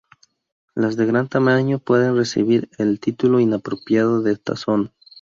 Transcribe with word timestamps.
Las 0.73 0.97
de 0.97 1.05
gran 1.05 1.27
tamaño 1.29 1.77
pueden 1.77 2.17
recibir 2.17 2.71
el 2.79 2.99
título 2.99 3.39
inapropiado 3.39 4.23
de 4.23 4.35
tazón. 4.35 4.91